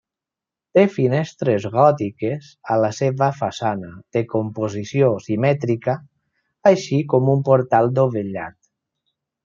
Té 0.77 0.83
finestres 0.93 1.67
gòtiques 1.75 2.47
a 2.75 2.79
la 2.85 2.89
seva 3.01 3.29
façana, 3.43 3.91
de 4.17 4.25
composició 4.33 5.13
simètrica, 5.29 5.99
així 6.75 7.03
com 7.15 7.33
un 7.37 7.49
portal 7.53 7.97
dovellat. 8.03 8.61